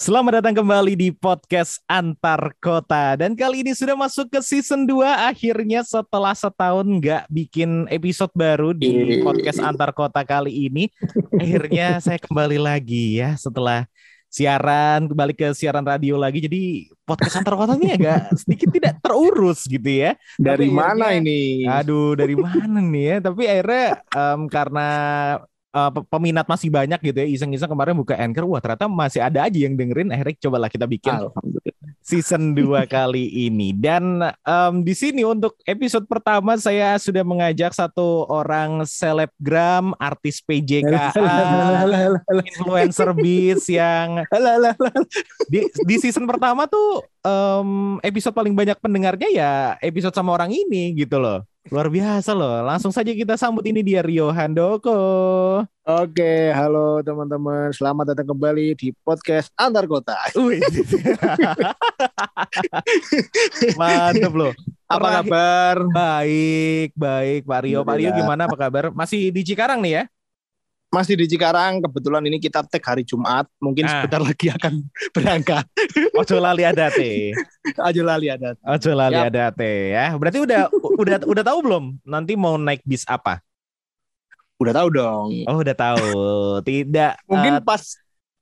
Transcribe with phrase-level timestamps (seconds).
[0.00, 3.20] Selamat datang kembali di podcast Antar Kota.
[3.20, 8.72] Dan kali ini sudah masuk ke season 2 Akhirnya setelah setahun nggak bikin episode baru
[8.72, 10.88] di podcast Antar Kota kali ini
[11.36, 13.84] Akhirnya saya kembali lagi ya setelah
[14.32, 16.48] siaran Kembali ke siaran radio lagi.
[16.48, 20.16] Jadi podcast Antar Kota ini agak sedikit tidak terurus gitu ya.
[20.40, 21.40] Dari Tapi mana akhirnya- ini?
[21.68, 23.16] Aduh dari mana nih ya?
[23.20, 23.86] Tapi akhirnya
[24.16, 24.88] em, karena
[25.70, 27.26] eh, pe- peminat masih banyak gitu ya.
[27.26, 30.10] Iseng-iseng kemarin buka anchor wah ternyata masih ada aja yang dengerin.
[30.10, 31.14] Akhirnya cobalah kita bikin
[32.00, 33.70] season 2 kali ini.
[33.76, 41.14] Dan em, di sini untuk episode pertama saya sudah mengajak satu orang selebgram artis PJKA
[42.34, 44.24] influencer beats yang
[45.52, 50.96] di, di season pertama tuh em, episode paling banyak pendengarnya ya episode sama orang ini
[50.96, 54.96] gitu loh luar biasa loh langsung saja kita sambut ini dia Rio Handoko
[55.90, 57.74] Oke, halo teman-teman.
[57.74, 60.14] Selamat datang kembali di podcast Antar Kota.
[60.38, 60.62] Wih.
[63.80, 64.54] mantep loh
[64.86, 65.82] Apa kabar?
[65.90, 70.02] baik baik Pak Rio Pak Rio gimana apa kabar masih di Cikarang nih ya
[70.90, 71.78] Masih di Cikarang.
[71.80, 73.46] Kebetulan ini kita tag hari Jumat.
[73.62, 74.02] Mungkin Ah.
[74.02, 74.72] sebentar lagi akan
[75.14, 75.64] berangkat.
[76.12, 77.30] Ojo lali adate
[77.78, 78.58] Aja lali ada.
[78.66, 79.30] Ojo lali Yap.
[79.30, 80.66] adate ya berarti udah
[80.98, 83.38] udah udah tahu belum nanti mau naik bis apa
[84.60, 85.28] Udah tahu dong.
[85.48, 86.10] Oh udah tahu.
[86.60, 87.24] Tidak.
[87.24, 87.80] Mungkin eh, pas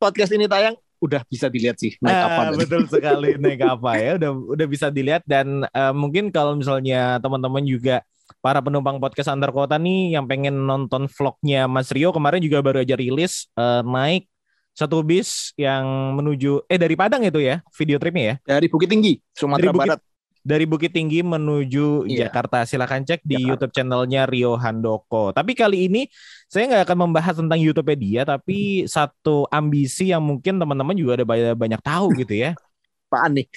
[0.03, 2.41] podcast ini tayang udah bisa dilihat sih naik ah, apa.
[2.51, 2.59] nanti.
[2.67, 4.11] betul sekali naik apa ya.
[4.19, 8.03] Udah udah bisa dilihat dan eh, mungkin kalau misalnya teman-teman juga
[8.39, 12.81] para penumpang podcast antar kota nih yang pengen nonton vlognya Mas Rio kemarin juga baru
[12.81, 14.29] aja rilis eh, naik
[14.73, 15.83] satu bis yang
[16.15, 19.91] menuju eh dari Padang itu ya video tripnya ya Dari Bukit Tinggi, Sumatera Dari Bukit-
[19.91, 20.01] Barat.
[20.39, 22.31] dari Bukit Tinggi menuju Iya.
[22.31, 22.65] Jakarta.
[22.65, 23.49] Silakan cek di Jakarta.
[23.53, 25.29] YouTube channelnya Rio Handoko.
[25.35, 26.07] Tapi kali ini
[26.49, 31.27] saya nggak akan membahas tentang YouTube dia, tapi satu ambisi yang mungkin teman-teman juga ada
[31.29, 32.51] banyak, banyak tahu gitu ya.
[33.09, 33.49] Apaan nih?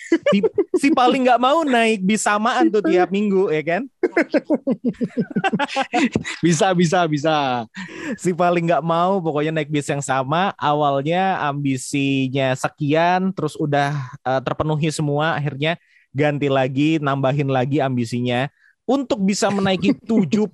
[0.79, 3.83] Si paling nggak mau naik bis samaan tuh tiap minggu ya kan?
[6.39, 7.67] Bisa, bisa, bisa.
[8.15, 10.55] Si paling nggak mau pokoknya naik bis yang sama.
[10.55, 13.91] Awalnya ambisinya sekian, terus udah
[14.23, 15.75] eh, terpenuhi semua, akhirnya
[16.15, 18.47] ganti lagi, nambahin lagi ambisinya
[18.87, 20.47] untuk bisa menaiki 75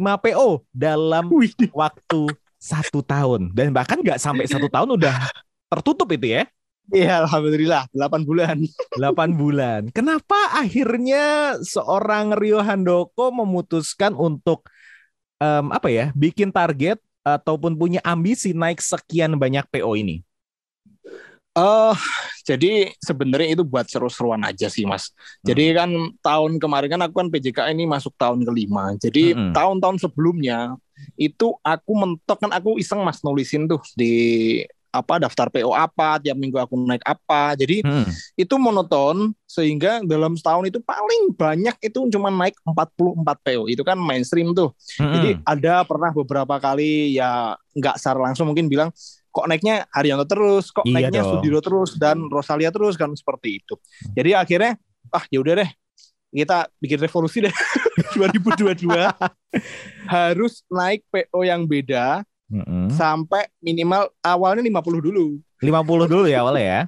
[0.00, 1.28] PO dalam
[1.72, 2.20] waktu
[2.56, 5.14] satu tahun dan bahkan nggak sampai satu tahun udah
[5.72, 6.42] tertutup itu ya
[6.90, 7.86] Iya, alhamdulillah.
[7.94, 8.56] 8 bulan.
[8.98, 9.82] 8 bulan.
[9.94, 14.66] Kenapa akhirnya seorang Rio Handoko memutuskan untuk
[15.38, 20.26] em, apa ya bikin target ataupun punya ambisi naik sekian banyak PO ini?
[21.52, 21.96] Eh,
[22.48, 25.12] jadi sebenarnya itu buat seru-seruan aja sih, Mas.
[25.44, 25.92] Jadi kan
[26.24, 28.96] tahun kemarin kan aku kan PJK ini masuk tahun kelima.
[28.96, 29.52] Jadi Mm-mm.
[29.52, 30.80] tahun-tahun sebelumnya
[31.20, 36.36] itu aku mentok kan aku iseng Mas nulisin tuh di apa daftar PO apa tiap
[36.36, 37.56] minggu aku naik apa.
[37.56, 38.04] Jadi Hmm.
[38.36, 43.66] itu monoton sehingga dalam setahun itu paling banyak itu cuma naik 44 PO.
[43.66, 44.76] Itu kan mainstream tuh.
[44.94, 45.42] Jadi Hmm.
[45.42, 48.92] ada pernah beberapa kali ya nggak secara langsung mungkin bilang
[49.32, 51.40] kok naiknya Haryanto terus, kok Iya naiknya dong.
[51.40, 53.80] Sudiro terus dan Rosalia terus kan seperti itu.
[54.12, 54.76] Jadi akhirnya
[55.08, 55.70] ah ya udah deh
[56.32, 57.52] kita bikin revolusi deh
[58.16, 58.88] 2022
[60.12, 62.92] harus naik PO yang beda Mm-mm.
[62.92, 65.40] sampai minimal awalnya 50 dulu.
[65.58, 66.80] 50 dulu ya awalnya ya.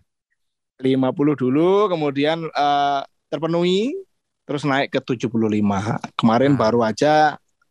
[0.76, 3.00] 50 dulu kemudian eh,
[3.32, 3.96] terpenuhi
[4.44, 5.40] terus naik ke 75.
[6.20, 6.58] Kemarin Ah.
[6.60, 7.14] baru aja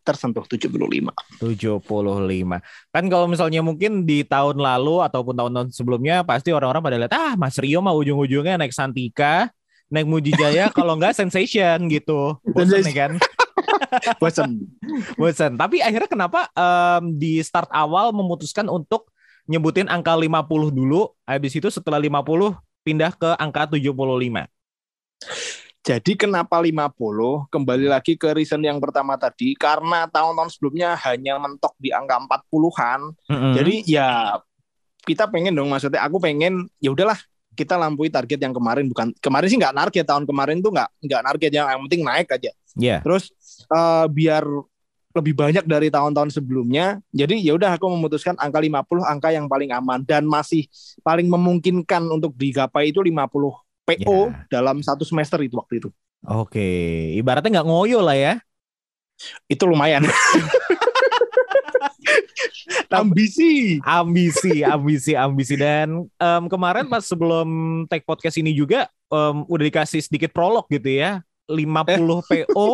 [0.02, 1.14] tersentuh 75.
[1.40, 2.60] 75.
[2.90, 7.32] Kan kalau misalnya mungkin di tahun lalu ataupun tahun-tahun sebelumnya pasti orang-orang pada lihat ah
[7.38, 9.48] Mas Rio mah ujung-ujungnya naik Santika,
[9.88, 12.36] naik Mujijaya kalau enggak Sensation gitu.
[12.42, 13.12] Bosen nih kan.
[14.22, 14.66] Bosen.
[15.14, 15.52] Bosen.
[15.54, 19.10] Tapi akhirnya kenapa em, di start awal memutuskan untuk
[19.44, 24.48] nyebutin angka 50 dulu, habis itu setelah 50 pindah ke angka 75.
[25.84, 27.52] Jadi kenapa 50?
[27.52, 33.00] Kembali lagi ke reason yang pertama tadi karena tahun-tahun sebelumnya hanya mentok di angka 40-an.
[33.28, 33.52] Mm-mm.
[33.52, 34.40] Jadi ya
[35.04, 37.20] kita pengen dong maksudnya aku pengen ya udahlah
[37.54, 41.22] kita lampaui target yang kemarin bukan kemarin sih nggak target tahun kemarin tuh nggak nggak
[41.32, 42.50] target yang, yang penting naik aja.
[42.74, 42.98] ya.
[43.00, 43.30] Terus
[43.64, 44.44] eh, biar
[45.14, 46.98] lebih banyak dari tahun-tahun sebelumnya.
[47.14, 50.66] Jadi ya udah aku memutuskan angka 50 angka yang paling aman dan masih
[51.06, 53.54] paling memungkinkan untuk digapai itu 50
[53.86, 54.42] PO Ya.
[54.50, 55.88] dalam satu semester itu waktu itu.
[56.26, 56.66] Oke,
[57.14, 58.34] ibaratnya nggak ngoyo lah ya.
[59.46, 60.02] Itu lumayan.
[62.90, 63.78] Ambisi.
[63.82, 67.46] ambisi, ambisi, ambisi dan em, kemarin pas sebelum
[67.86, 71.20] take podcast ini juga em, udah dikasih sedikit prolog gitu ya.
[71.44, 72.68] 50 PO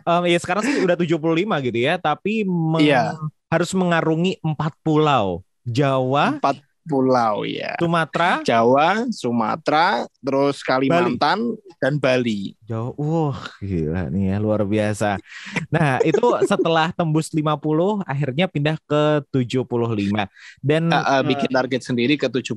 [0.00, 1.20] em, ya sekarang sih udah 75
[1.60, 3.16] gitu ya, tapi meng- Iya.
[3.48, 5.44] harus mengarungi empat pulau.
[5.68, 7.76] Jawa, Empat pulau ya.
[7.76, 12.56] Sumatera, Jawa, Sumatera, terus Kalimantan dan Bali.
[12.64, 12.96] Jawa.
[12.96, 15.20] Wah, gila nih ya luar biasa.
[15.68, 20.26] Nah, itu setelah tembus 50 akhirnya pindah ke 75
[20.64, 22.56] dan Uh, uh, bikin target sendiri ke 75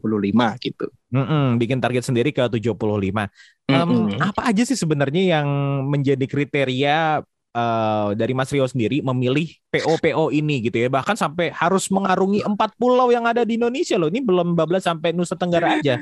[0.64, 0.88] gitu.
[1.12, 3.28] mm-mm, bikin target sendiri ke 75.
[3.68, 4.16] Em, Mm-mm.
[4.24, 5.48] apa aja sih sebenarnya yang
[5.86, 10.88] menjadi kriteria eh, dari Mas Rio sendiri memilih PO-PO ini gitu ya.
[10.88, 14.08] Bahkan sampai harus mengarungi empat pulau yang ada di Indonesia loh.
[14.08, 16.00] Ini belum bablas sampai Nusa Tenggara aja.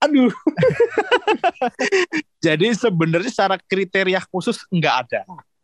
[0.00, 0.32] Aduh.
[2.44, 5.20] Jadi sebenarnya secara kriteria khusus nggak ada.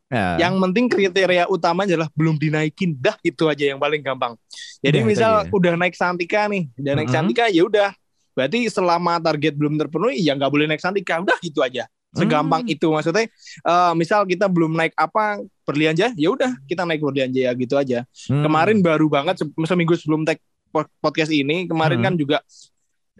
[0.06, 4.38] Nah, Yang penting kriteria utama adalah belum dinaikin, dah itu aja yang paling gampang.
[4.78, 5.50] Jadi itu misal aja.
[5.50, 7.16] udah naik Santika nih, udah naik Mm-mm.
[7.16, 7.90] Santika ya udah.
[8.36, 11.90] Berarti selama target belum terpenuhi ya nggak boleh naik Santika, udah gitu aja.
[12.12, 12.72] Segampang Hmm.
[12.72, 13.26] itu maksudnya.
[13.62, 18.06] eh, misal kita belum naik apa berlianja, ya udah kita naik berlianja ya gitu aja.
[18.26, 20.38] hmm, Kemarin baru banget se- seminggu sebelum tag
[20.68, 22.06] po- podcast ini, kemarin Hmm.
[22.06, 22.38] kan juga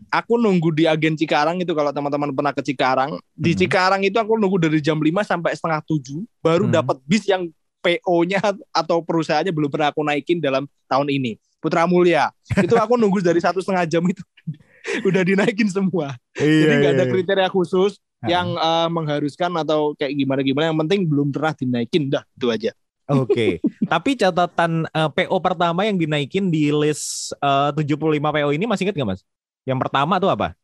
[0.08, 3.60] aku nunggu di agen Cikarang itu kalau teman-teman pernah ke Cikarang, di Hmm.
[3.60, 6.74] Cikarang itu aku nunggu dari jam 5 sampai setengah 7 baru Hmm.
[6.74, 7.48] dapat bis yang
[7.80, 8.40] PO-nya
[8.72, 11.38] atau perusahaannya belum pernah aku naikin dalam tahun ini.
[11.56, 12.30] Putra Mulia.
[12.52, 14.22] Itu aku nunggu dari satu setengah jam itu
[15.08, 16.14] udah dinaikin semua.
[16.34, 17.12] iya, Jadi nggak iya, ada iya.
[17.12, 17.98] kriteria khusus.
[18.26, 20.70] Yang eh, mengharuskan atau kayak gimana-gimana.
[20.74, 22.70] Yang penting belum pernah dinaikin dah itu aja.
[23.06, 23.62] Oke,
[23.92, 28.94] tapi catatan eh, PO pertama yang dinaikin di list eh, 75 PO ini masih ingat
[28.98, 29.22] nggak mas?
[29.62, 30.54] Yang pertama tuh apa?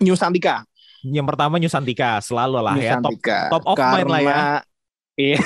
[0.00, 0.64] New Santika.
[1.04, 3.16] Yang pertama New Santika, selalu lah ya top.
[3.16, 3.38] Santika.
[3.52, 4.38] top of mind lah ya.
[5.14, 5.38] Iya.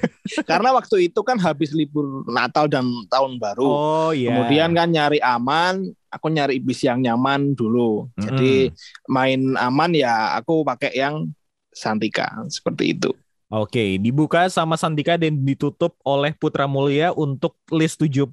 [0.50, 3.64] Karena waktu itu kan habis libur Natal dan Tahun Baru.
[3.64, 4.32] Oh iya.
[4.32, 8.06] Kemudian kan nyari aman, aku nyari bis yang nyaman dulu.
[8.14, 8.70] Jadi
[9.10, 11.28] main aman ya aku pakai yang
[11.74, 13.10] Santika seperti itu.
[13.50, 18.30] Oke, dibuka sama Santika dan ditutup oleh Putra Mulia untuk list 75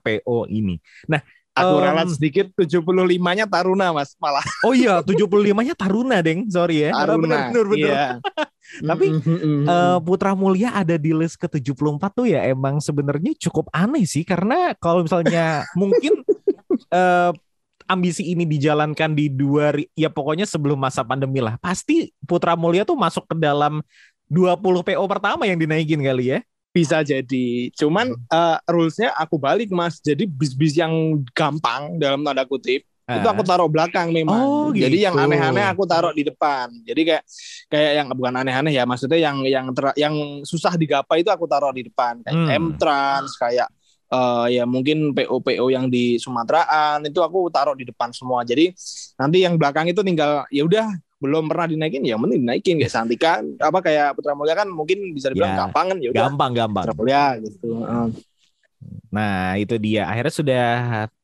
[0.00, 0.80] PO ini.
[1.50, 1.82] Aku Em.
[1.82, 4.44] ralat sedikit 75-nya Taruna Mas malah.
[4.62, 6.46] Oh iya, 75-nya Taruna, Deng.
[6.46, 6.94] Sorry ya.
[6.94, 7.50] Taruna.
[7.50, 7.90] Bener, bener.
[7.90, 8.06] Iya.
[8.90, 9.06] Tapi.
[9.66, 14.78] Eh, Putra Mulia ada di list ke-74 tuh ya emang sebenarnya cukup aneh sih karena
[14.78, 16.22] kalau misalnya mungkin
[16.88, 17.30] eh,
[17.84, 22.94] ambisi ini dijalankan di dua ya pokoknya sebelum masa pandemi lah pasti Putra Mulia tuh
[22.94, 23.82] masuk ke dalam
[24.30, 26.40] 20 PO pertama yang dinaikin kali ya.
[26.70, 27.66] bisa jadi.
[27.74, 29.98] Cuman eh, rules-nya aku balik Mas.
[29.98, 34.38] Jadi bis-bis yang gampang dalam tanda kutip itu aku taruh belakang memang.
[34.38, 35.26] Oh, Jadi yang gitu.
[35.26, 36.70] aneh-aneh aku taruh di depan.
[36.86, 37.24] Jadi kayak
[37.66, 40.14] kayak yang bukan aneh-aneh ya, maksudnya yang yang ter- yang
[40.46, 42.22] susah digapai itu aku taruh di depan.
[42.22, 42.70] Kayak Hmm.
[42.70, 43.66] M-Trans, kayak
[44.10, 48.42] eh, ya mungkin PO-PO yang di Sumateraan itu aku taruh di depan semua.
[48.42, 48.74] Jadi
[49.16, 50.86] nanti yang belakang itu tinggal ya udah
[51.20, 55.28] belum pernah dinaikin ya mending dinaikin kayak Santika apa kayak Putra Mulia kan mungkin bisa
[55.28, 56.84] dibilang Ya, gampang kan ya udah gampang gampang.
[56.88, 57.68] Putra Mulia gitu.
[59.10, 60.06] Nah, itu dia.
[60.06, 60.66] Akhirnya sudah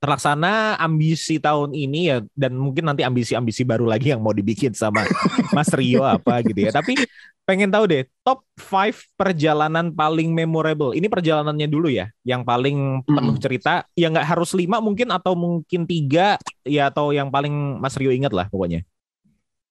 [0.02, 5.06] terlaksana ambisi tahun ini ya dan mungkin nanti ambisi-ambisi baru lagi yang mau dibikin sama
[5.56, 6.74] Mas Rio apa gitu ya.
[6.74, 6.98] Tapi
[7.46, 10.90] pengen tahu deh, top 5 perjalanan paling memorable.
[10.92, 13.42] Ini perjalanannya dulu ya, yang paling penuh Mm.
[13.42, 13.86] cerita.
[13.94, 18.34] Ya nggak harus lima mungkin atau mungkin tiga ya atau yang paling Mas Rio ingat
[18.34, 18.82] lah pokoknya.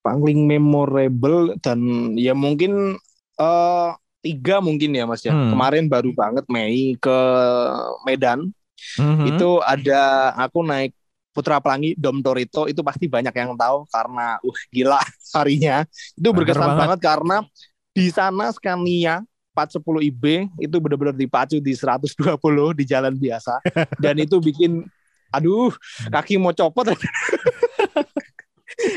[0.00, 1.82] paling memorable dan
[2.14, 2.94] ya mungkin
[3.36, 3.90] eh
[4.22, 5.34] tiga mungkin ya Mas ya.
[5.34, 5.50] Hmm.
[5.50, 7.18] Kemarin baru banget Mei ke
[8.06, 8.54] Medan
[9.02, 9.34] Mhm.
[9.34, 10.94] itu ada aku naik
[11.36, 14.96] Putra Pelangi Dom Torito itu pasti banyak yang tahu karena uh gila
[15.36, 15.84] harinya.
[16.16, 16.80] Itu berkesan banget.
[16.80, 16.98] banget.
[16.98, 17.36] karena
[17.92, 19.20] di sana Scania
[19.52, 20.24] 410 IB
[20.58, 22.16] itu benar-benar dipacu di 120
[22.72, 23.60] di jalan biasa
[24.02, 24.84] dan itu bikin
[25.28, 25.72] aduh
[26.08, 26.92] kaki mau copot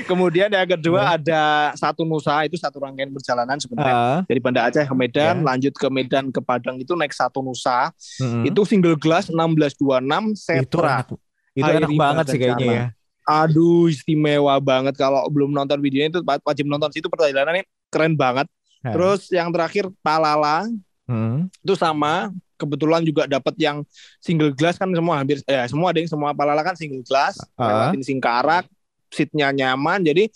[0.03, 4.83] Kemudian yang kedua ada satu Nusa itu satu rangkaian perjalanan sebenarnya Ah, dari Banda Aceh
[4.83, 5.45] ke Medan, Ya.
[5.45, 7.93] lanjut ke Medan ke Padang itu naik satu Nusa.
[8.19, 8.43] mhm.
[8.43, 11.07] Itu single glass 1626 itu Setra.
[11.55, 12.85] Itu enak banget sih kayaknya ya.
[13.29, 17.61] Aduh, istimewa banget kalau belum nonton videonya itu wajib nonton situ perjalanannya
[17.93, 18.49] keren banget.
[18.81, 18.93] Ah.
[18.95, 20.65] Terus yang terakhir Palala
[21.05, 21.49] Mhm.
[21.65, 23.81] itu sama kebetulan juga dapat yang
[24.21, 27.89] single glass kan semua hampir ya semua ada yang semua Palala kan single glass Ah.
[27.89, 28.65] lewatin Singkarak
[29.09, 30.29] seatnya nyaman jadi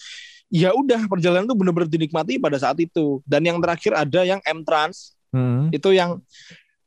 [0.49, 4.61] ya udah perjalanan tuh bener-bener dinikmati pada saat itu dan yang terakhir ada yang M
[4.65, 5.73] Trans Mhm.
[5.73, 6.21] itu yang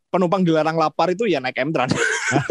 [0.09, 1.93] penumpang dilarang lapar itu ya naik M Trans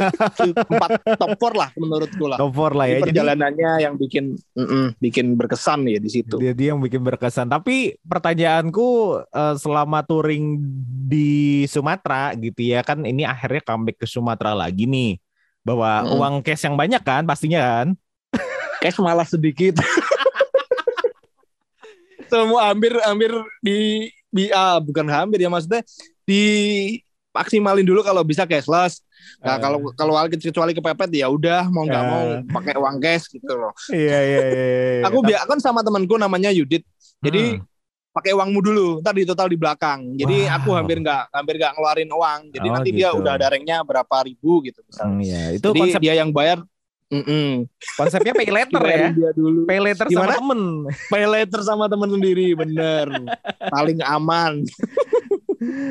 [0.72, 3.00] empat top four lah menurutku lah Top four lah ya.
[3.00, 7.02] Jadi Jadi perjalanannya yang bikin mm-mm, bikin berkesan ya di situ dia, dia yang bikin
[7.02, 7.48] berkesan.
[7.48, 8.88] Tapi pertanyaanku
[9.24, 10.60] eh, selama touring
[11.08, 15.20] di Sumatera gitu ya kan ini akhirnya comeback ke Sumatera lagi nih.
[15.66, 16.22] Bawa Mm-mm.
[16.22, 17.88] uang cash yang banyak kan pastinya kan.
[18.84, 19.80] cash malah sedikit
[22.30, 23.32] semua hampir hampir
[23.64, 25.82] di, di ah, bukan hampir ya maksudnya
[26.26, 26.44] di
[27.36, 29.04] maksimalin dulu kalau bisa cashless.
[29.44, 29.60] Nah, Eh.
[29.60, 32.08] kalau kalau kecuali kepepet ya udah mau nggak Eh.
[32.08, 32.24] mau
[32.56, 33.76] pakai uang cash gitu loh.
[33.92, 34.42] Iya iya iya.
[34.48, 35.04] iya.
[35.06, 36.88] Aku biar kan sama temanku namanya Yudit.
[37.20, 37.68] Jadi Hmm.
[38.10, 40.16] pakai uangmu dulu, ntar di total di belakang.
[40.16, 40.56] Jadi Wow.
[40.56, 42.40] aku hampir nggak hampir nggak ngeluarin uang.
[42.50, 43.20] Jadi Oh, nanti dia gitu.
[43.20, 45.12] udah ada ranknya berapa ribu gitu misalnya.
[45.12, 45.44] Hmm, iya.
[45.52, 46.64] Itu Jadi konsep dia yang bayar.
[47.06, 47.70] Mm-mm.
[48.02, 49.14] konsepnya pay later ya.
[49.14, 49.70] Dia dulu.
[49.70, 50.26] Pay later Gimana?
[50.26, 50.62] sama temen.
[51.06, 53.08] Pay later sama teman sendiri, bener.
[53.78, 54.66] Paling aman.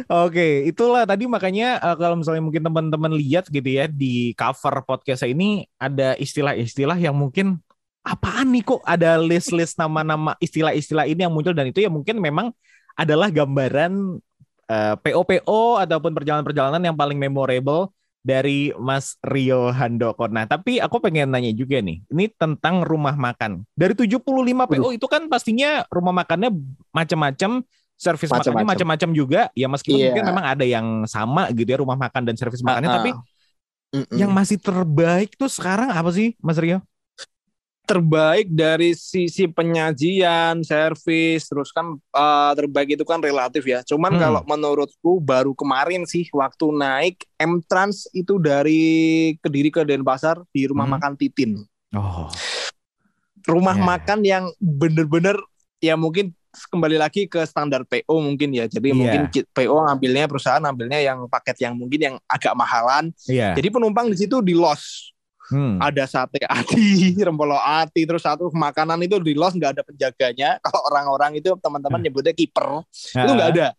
[0.07, 5.25] Oke, itulah tadi makanya eh, kalau misalnya mungkin teman-teman lihat gitu ya di cover podcast
[5.25, 7.59] ini ada istilah-istilah yang mungkin
[8.05, 12.53] apaan nih kok ada list-list nama-nama istilah-istilah ini yang muncul dan itu ya mungkin memang
[12.95, 14.21] adalah gambaran
[14.69, 17.91] eh, PO-PO ataupun perjalanan-perjalanan yang paling memorable
[18.25, 20.25] dari Mas Rio Handoko.
[20.33, 23.69] Nah, tapi aku pengen nanya juga nih, ini tentang rumah makan.
[23.77, 26.49] Dari 75 PO itu kan pastinya rumah makannya
[26.89, 27.61] macam-macam,
[27.95, 28.71] servis makannya Macam-macam.
[28.75, 29.41] macam-macam juga.
[29.55, 30.07] Ya meskipun Iya.
[30.13, 32.99] mungkin memang ada yang sama gitu ya rumah makan dan servis makannya, Ah, ah.
[32.99, 33.11] tapi
[33.95, 34.17] Mm-mm.
[34.19, 36.83] yang masih terbaik tuh sekarang apa sih, Mas Rio?
[37.85, 43.85] terbaik dari sisi penyajian, servis, terus kan eh, terbaik itu kan relatif ya.
[43.85, 44.21] Cuman Hmm.
[44.21, 48.83] kalau menurutku baru kemarin sih waktu naik M Trans itu dari
[49.37, 50.97] Kediri ke Denpasar di rumah Hmm.
[50.97, 51.61] makan Titin.
[51.93, 52.33] Oh,
[53.45, 53.85] Rumah Ya.
[53.85, 55.37] makan yang bener-bener
[55.79, 58.65] ya mungkin kembali lagi ke standar PO mungkin ya.
[58.65, 63.11] Jadi mungkin ki- PO ngambilnya perusahaan ngambilnya yang paket yang mungkin yang agak mahalan.
[63.27, 63.53] iya.
[63.53, 65.11] Jadi penumpang di situ di loss.
[65.45, 65.77] Hmm.
[65.77, 70.57] ada sate ati, rempolo ati, terus satu makanan itu di los nggak ada penjaganya.
[70.65, 73.77] Kalau orang-orang itu teman-teman nyebutnya kiper, itu nggak ada.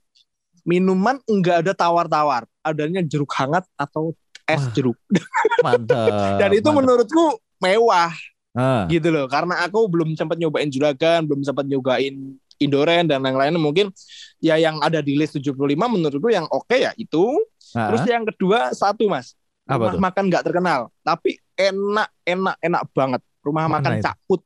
[0.62, 4.14] Minuman nggak ada tawar-tawar, adanya jeruk hangat atau
[4.46, 4.98] es Wah, jeruk.
[5.66, 6.38] Mantap.
[6.38, 6.78] Dan itu mantap.
[6.78, 7.26] menurutku
[7.58, 8.14] mewah
[8.56, 12.14] Ah, gitu loh, karena aku belum sempat nyobain juragan, belum sempat nyobain
[12.58, 13.92] Indoren dan lain-lain mungkin
[14.38, 17.36] ya yang ada di list 75 menurutku yang oke ya itu.
[17.74, 17.92] ah.
[17.92, 20.02] Terus yang kedua satu mas, Apa rumah tuh?
[20.02, 23.22] makan nggak terkenal, tapi enak, enak, enak banget.
[23.42, 24.04] Rumah Mana makan itu?
[24.04, 24.42] Cakput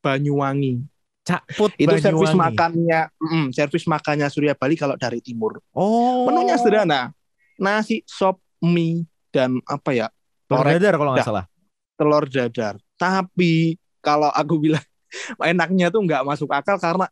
[0.00, 0.74] Banyuwangi.
[1.22, 2.38] Cakput Itu servis Banyuwangi.
[2.38, 5.58] makannya, mm, servis makannya Surya Bali kalau dari timur.
[5.72, 6.22] Oh.
[6.24, 7.10] Menunya sederhana,
[7.56, 10.06] nasi, sop, mie, dan apa ya,
[10.46, 10.78] Telur Orek.
[10.78, 11.44] dadar kalau nggak salah.
[11.96, 12.74] telur dadar.
[12.94, 14.84] Tapi kalau aku bilang
[15.42, 17.08] enaknya tuh nggak masuk akal karena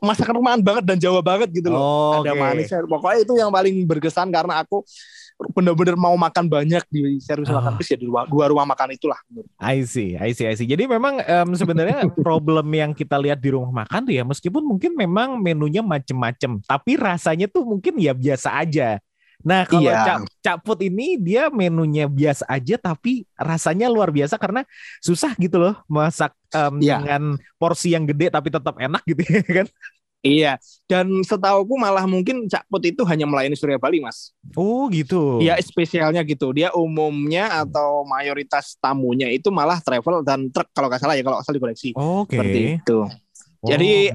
[0.00, 1.80] masakan rumahan banget dan Jawa banget gitu loh.
[1.80, 2.40] Oh, Ada oke.
[2.40, 2.80] manisnya.
[2.84, 4.84] Pokoknya itu yang paling berkesan karena aku
[5.56, 7.56] bener-bener mau makan banyak di servis Oh.
[7.56, 9.16] makan bis ya di dua, dua rumah makan itulah.
[9.56, 10.68] I see, I see, I see.
[10.68, 14.92] Jadi memang em, sebenarnya problem yang kita lihat di rumah makan tuh ya, meskipun mungkin
[14.92, 19.00] memang menunya macem-macem, tapi rasanya tuh mungkin ya biasa aja.
[19.40, 20.04] Nah kalau Iya.
[20.04, 24.64] Cak, Cakput ini dia menunya biasa aja, tapi rasanya luar biasa karena
[25.00, 27.00] susah gitu loh masak em, Iya.
[27.00, 27.22] dengan
[27.56, 29.68] porsi yang gede tapi tetap enak gitu ya kan.
[30.20, 30.52] Iya,
[30.84, 34.36] dan setauku malah mungkin Cakput itu hanya melayani Surya Bali, Mas.
[34.52, 35.40] Oh gitu.
[35.40, 36.52] Dia spesialnya gitu.
[36.52, 41.40] Dia umumnya atau mayoritas tamunya itu malah travel dan truk kalau nggak salah ya kalau
[41.40, 41.96] asal dikoreksi.
[41.96, 42.36] Oke.
[42.36, 42.98] Seperti itu.
[43.64, 43.68] Oh.
[43.72, 44.12] Jadi,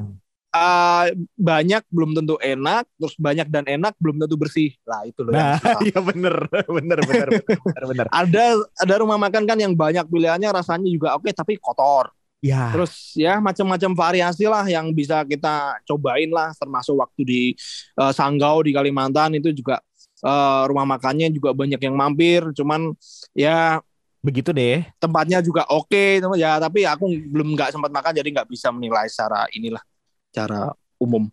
[0.55, 4.71] Eh, banyak belum tentu enak, terus banyak dan enak belum tentu bersih.
[4.88, 8.05] Lah itu loh Nah, iya bener, bener, bener, bener, bener.
[8.07, 12.07] Ada ada rumah makan kan yang banyak pilihannya rasanya juga oke tapi kotor.
[12.39, 17.41] Ya, Terus ya macam-macam variasi lah yang bisa kita cobain lah termasuk waktu di
[18.00, 19.81] eh, Sanggau di Kalimantan itu juga
[20.24, 22.93] eh, rumah makannya juga banyak yang mampir cuman
[23.33, 23.81] ya
[24.21, 24.81] begitu deh.
[24.97, 29.05] tempatnya juga oke teman ya tapi aku belum nggak sempat makan jadi nggak bisa menilai
[29.05, 29.81] secara inilah
[30.35, 31.31] cara umum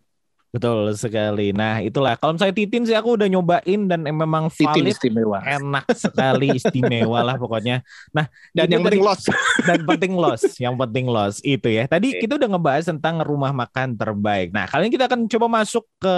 [0.53, 1.49] Betul sekali.
[1.49, 2.13] Nah, itulah.
[2.13, 6.61] Kalau misalnya Titin sih aku udah nyobain dan em- memang titin valid, istimewa enak sekali,
[6.61, 7.81] istimewa lah pokoknya.
[8.13, 8.29] dan
[8.69, 9.21] itu yang penting tadi- los
[9.67, 11.89] Dan penting loss, yang penting loss itu ya.
[11.89, 14.53] Tadi kita udah ngebahas tentang rumah makan terbaik.
[14.53, 16.17] Nah, kali ini kita akan coba masuk ke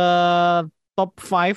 [1.00, 1.56] top 5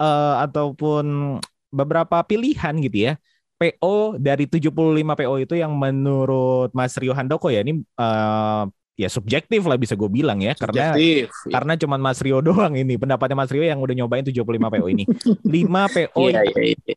[0.00, 1.36] eh, ataupun
[1.68, 3.20] beberapa pilihan gitu ya.
[3.60, 8.64] PO dari 75 PO itu yang menurut Mas Rio Handoko ya ini eh,
[8.98, 11.30] ya subjektif lah bisa gue bilang ya karena Subjektif.
[11.46, 15.04] karena cuman Mas Rio doang ini pendapatnya Mas Rio yang udah nyobain 75 PO ini
[15.46, 16.94] 5 PO Iya, iya, iya.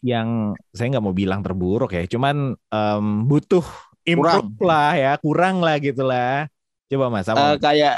[0.00, 0.28] yang
[0.70, 3.66] saya nggak mau bilang terburuk ya cuman em, butuh
[4.06, 4.64] improve Kurang.
[4.64, 6.48] lah ya kurang lah gitu lah
[6.88, 7.96] coba Mas Eh, apa kayak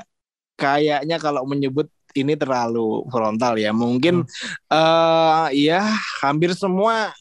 [0.59, 4.75] kayaknya kalau menyebut ini terlalu frontal ya mungkin Hmm.
[4.75, 5.87] eh ya
[6.19, 7.15] hampir semua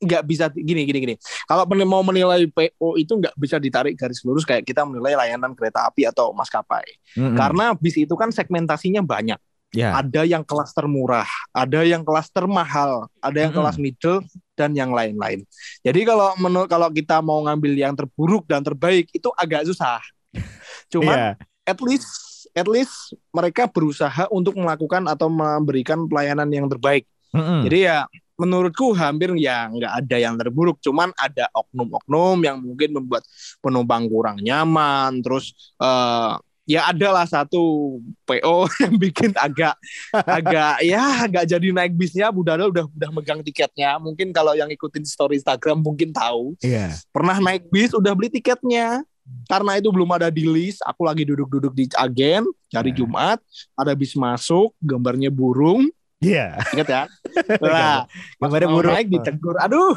[0.00, 1.14] nggak bisa gini gini gini
[1.44, 5.92] kalau mau menilai PO itu nggak bisa ditarik garis lurus kayak kita menilai layanan kereta
[5.92, 6.84] api atau maskapai
[7.20, 7.36] Mm-mm.
[7.36, 9.36] karena bis itu kan segmentasinya banyak
[9.76, 13.60] ya ada yang kelas termurah ada yang kelas termahal ada yang Mm-mm.
[13.60, 14.20] kelas middle
[14.56, 15.44] dan yang lain-lain
[15.84, 20.00] jadi kalau menurut kalau kita mau ngambil yang terburuk dan terbaik itu agak susah
[20.92, 21.30] cuman Iya.
[21.68, 22.08] at least
[22.56, 27.62] at least mereka berusaha untuk melakukan atau memberikan pelayanan yang terbaik Mm-mm.
[27.62, 28.10] Jadi ya
[28.40, 33.22] menurutku hampir ya nggak ada yang terburuk, cuman ada oknum-oknum yang mungkin membuat
[33.60, 36.32] penumpang kurang nyaman, terus eh,
[36.64, 38.56] ya adalah satu PO
[38.86, 39.74] yang bikin agak
[40.14, 43.98] agak ya agak jadi naik bisnya Budara udah udah megang tiketnya.
[43.98, 46.94] Mungkin kalau yang ikutin story Instagram mungkin tahu Iya.
[47.10, 49.02] pernah naik bis udah beli tiketnya
[49.46, 52.98] karena itu belum ada di list aku lagi duduk-duduk di agen hari Nah.
[53.02, 53.38] Jumat
[53.74, 56.60] ada bis masuk gambarnya burung Iya.
[56.72, 57.02] ingat ya?
[57.64, 58.04] Nah
[58.38, 58.92] mau burung.
[58.92, 59.56] naik ditegur.
[59.56, 59.96] Aduh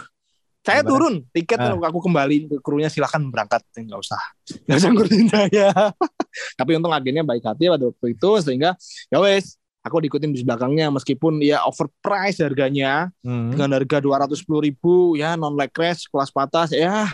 [0.63, 1.13] saya Gambarnya- turun.
[1.35, 1.75] Tiket Ah.
[1.75, 3.59] aku kembali ke krunya silakan berangkat.
[3.75, 4.21] Nggak usah.
[4.65, 5.69] Nggak usah ngurusin saya.
[6.59, 8.71] Tapi untung agennya baik hati pada waktu itu sehingga
[9.07, 10.87] ya wes aku diikutin bis belakangnya.
[10.89, 13.51] Meskipun ya overprice harganya Hmm.
[13.51, 17.11] dengan harga dua ratus ribu ya non leg race kelas patas ya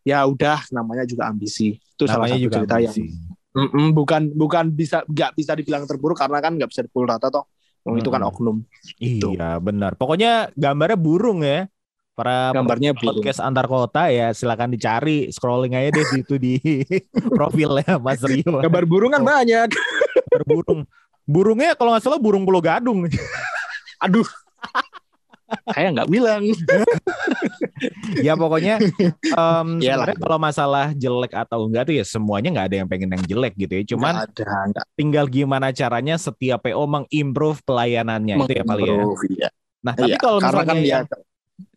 [0.00, 1.76] ya udah namanya juga ambisi.
[1.76, 3.04] Itu salah Namanya satu juga cerita yang ambisi.
[3.48, 7.44] Mm-mm, bukan bukan bisa nggak bisa dibilang terburuk karena kan nggak bisa dipukul rata toh
[7.88, 8.30] Wong itu kan Mm-mm.
[8.30, 8.56] oknum
[8.96, 9.32] Gitu.
[9.32, 9.96] Iya, benar.
[9.96, 11.66] Pokoknya gambarnya burung ya.
[12.12, 16.58] Para gambarnya burung podcast antar kota ya silakan dicari scrolling aja deh itu di
[17.38, 18.58] profilnya Mas Rio.
[18.58, 19.28] gambar burung kan Oh.
[19.28, 20.80] banyak Gambar burung.
[21.22, 23.06] Burungnya kalau nggak salah burung Pulau Gadung.
[23.98, 24.26] aduh
[25.72, 26.42] saya nggak bilang
[28.26, 28.80] ya pokoknya
[29.80, 33.54] sebenarnya kalau masalah jelek atau enggak tuh ya semuanya nggak ada yang pengen yang jelek
[33.56, 33.82] gitu ya.
[33.96, 38.96] Cuman Nggak ada nggak tinggal gimana caranya setiap PO mengimprove pelayanannya itu ya paling ya.
[39.28, 39.48] Iya.
[39.78, 40.98] Nah, tapi Iya, kalau karena misalnya kan dia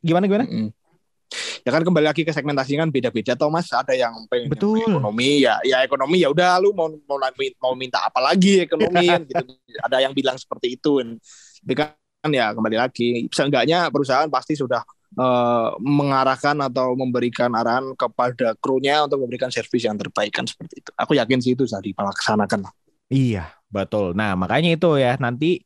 [0.01, 0.45] gimana gimana?
[0.49, 0.69] Mm-mm.
[1.63, 3.71] Ya kan kembali lagi ke segmentasi kan beda-beda toh Mas.
[3.71, 4.83] Ada yang pengen Betul.
[4.83, 7.17] ekonomi ya ya ekonomi ya udah lu mau mau
[7.63, 9.45] mau minta apa lagi ekonomi kan gitu.
[9.79, 10.99] Ada yang bilang seperti itu.
[11.63, 11.95] Tapi kan
[12.29, 14.85] ya kembali lagi seenggaknya perusahaan pasti sudah
[15.17, 20.91] eh, mengarahkan atau memberikan arahan kepada krunya untuk memberikan servis yang terbaik kan seperti itu.
[20.93, 22.69] Aku yakin sih itu sudah dilaksanakan.
[23.09, 24.13] Iya, betul.
[24.13, 25.65] Nah, makanya itu ya nanti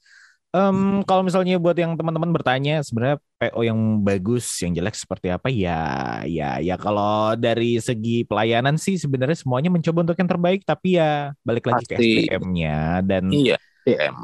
[0.55, 5.51] em, kalau misalnya buat yang teman-teman bertanya sebenarnya PO yang bagus, yang jelek seperti apa
[5.51, 10.95] ya, ya, ya kalau dari segi pelayanan sih sebenarnya semuanya mencoba untuk yang terbaik, tapi
[10.97, 12.31] ya balik lagi ke Pasti.
[12.31, 13.59] SDM-nya dan Iya.
[13.83, 14.15] DM.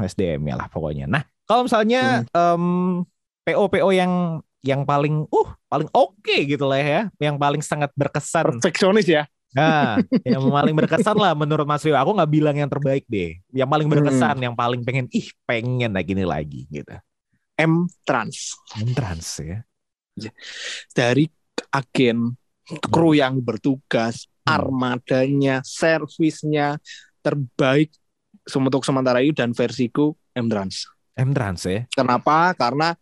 [0.00, 1.04] SDM-nya lah pokoknya.
[1.10, 3.02] Nah, kalau misalnya em,
[3.42, 8.62] PO-PO yang yang paling uh paling oke gitu lah ya, yang paling sangat berkesan.
[8.62, 9.26] Perfeksionis ya.
[9.50, 11.98] Nah, yang paling berkesan lah menurut Mas Rio.
[11.98, 13.42] Aku nggak bilang yang terbaik deh.
[13.50, 16.94] Yang paling berkesan, yang paling pengen, ih pengen lagi gini lagi gitu.
[17.58, 18.54] M Trans.
[18.78, 19.58] Entrance ya.
[20.94, 21.26] dari
[21.74, 22.38] agen
[22.92, 24.66] kru yang bertugas, Hmm.
[24.66, 26.80] armadanya, servisnya
[27.20, 27.92] terbaik
[28.50, 30.16] untuk sementara ini dan versiku
[31.20, 31.60] M-Trans.
[31.62, 31.80] Entrance ya.
[31.92, 32.56] Kenapa?
[32.56, 32.96] Karena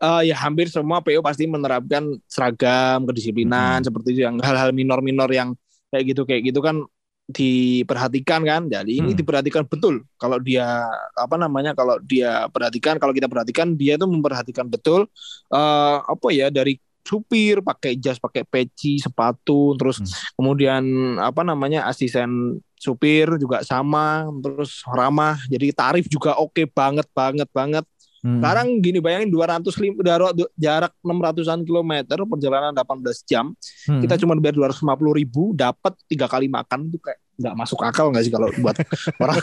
[0.00, 3.86] eh, ya hampir semua PO pasti menerapkan seragam, kedisiplinan Hmm.
[3.86, 5.54] seperti itu yang hal-hal minor-minor yang
[5.92, 6.82] kayak gitu kayak gitu kan
[7.30, 8.62] diperhatikan kan.
[8.66, 9.18] Jadi ini Hmm.
[9.18, 10.02] diperhatikan betul.
[10.18, 11.72] Kalau dia apa namanya?
[11.78, 15.06] Kalau dia perhatikan, kalau kita perhatikan dia tuh memperhatikan betul
[15.54, 16.74] eh apa ya dari
[17.10, 20.06] supir pakai jas, pakai peci, sepatu, terus Hmm.
[20.38, 20.82] kemudian
[21.18, 25.36] apa namanya asisten supir juga sama, terus ramah.
[25.50, 27.82] Jadi tarif juga oke banget banget banget.
[28.20, 28.36] Hmm.
[28.36, 33.56] Sekarang gini bayangin 200 lim- daro- jarak 600-an kilometer perjalanan 18 jam,
[33.88, 33.98] Hmm.
[33.98, 38.22] kita cuma bayar 250 ribu dapat tiga kali makan itu kayak nggak masuk akal nggak
[38.22, 38.76] sih kalau buat
[39.24, 39.36] orang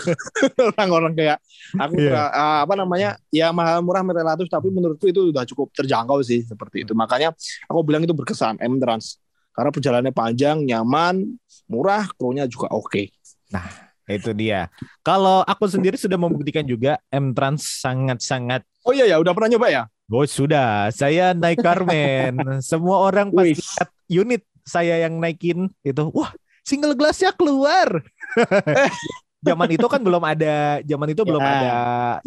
[0.78, 1.38] orang-orang kayak
[1.76, 2.10] aku Iya.
[2.14, 6.46] nggak- ah, apa namanya ya mahal murah relatif tapi menurutku itu udah cukup terjangkau sih
[6.46, 7.34] seperti itu makanya
[7.66, 9.18] aku bilang itu berkesan M Trans
[9.52, 11.26] karena perjalanannya panjang nyaman
[11.66, 13.10] murah krunya juga oke
[14.08, 14.72] Itu dia.
[15.04, 19.84] Kalau aku sendiri sudah membuktikan juga M-Trans sangat-sangat oh iya ya udah pernah nyoba ya
[20.08, 22.40] Oh sudah, saya naik Carmen.
[22.64, 23.60] Semua orang pas Wih.
[23.60, 26.32] lihat unit saya yang naikin itu, wah
[26.68, 28.04] single glassnya keluar.
[29.48, 31.52] zaman itu kan belum ada, zaman itu belum Ya.
[31.56, 31.74] ada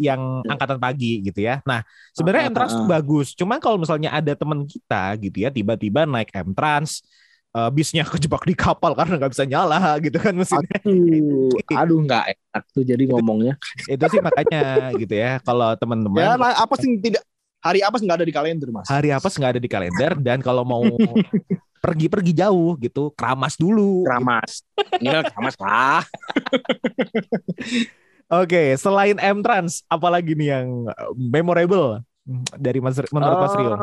[0.01, 1.61] yang angkatan pagi gitu ya.
[1.67, 1.85] Nah
[2.17, 2.91] sebenarnya ah, M-Trans tuh ah.
[2.97, 3.37] bagus.
[3.37, 7.05] Cuman kalau misalnya ada teman kita gitu ya, tiba-tiba naik M-Trans,
[7.53, 10.79] eh, bisnya kejebak di kapal karena nggak bisa nyala gitu kan mesinnya.
[10.81, 13.53] aduh aduh nggak enak tuh jadi ngomongnya
[13.85, 14.61] itu sih makanya
[14.97, 15.37] gitu ya.
[15.45, 17.21] Kalau teman-teman ya nah, apa sih tidak
[17.61, 20.65] hari apa nggak ada di kalender mas hari apa nggak ada di kalender dan kalau
[20.65, 20.81] mau
[21.81, 24.05] pergi-pergi jauh gitu keramas dulu.
[24.05, 24.61] keramas
[25.01, 26.05] ini kan keramas lah
[28.31, 31.99] Oke, selain M Trans, apalagi nih yang uh, memorable
[32.55, 33.75] dari Mas menurut Mas Rio?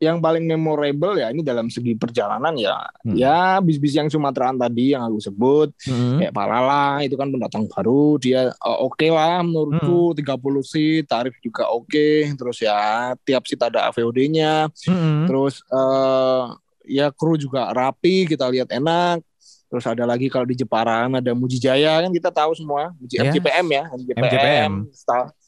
[0.00, 3.12] Yang paling memorable ya ini dalam segi perjalanan ya Hmm.
[3.12, 6.16] ya bis-bis yang Sumateraan tadi yang aku sebut Hmm.
[6.16, 9.52] kayak Palala itu kan pendatang baru dia eh, oke lah Hmm.
[9.52, 10.32] menurutku 30
[10.62, 15.28] seat tarif juga oke terus ya tiap seat ada AVOD-nya Hmm.
[15.28, 16.42] terus eh
[16.88, 19.20] ya kru juga rapi kita lihat enak
[19.68, 23.28] terus ada lagi kalau di Jepara ada Mujijaya kan kita tahu semua Muji- Ya.
[23.28, 24.72] MJPM ya MJPM, MJPM.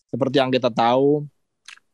[0.07, 1.25] Seperti yang kita tahu